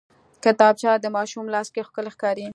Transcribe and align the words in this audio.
کتابچه 0.43 0.91
د 0.99 1.05
ماشوم 1.15 1.45
لاس 1.53 1.67
کې 1.73 1.81
ښکلي 1.87 2.11
ښکاري 2.15 2.47